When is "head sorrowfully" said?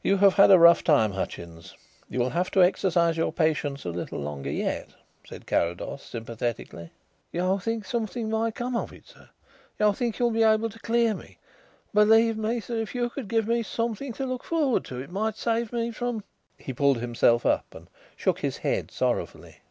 18.58-19.62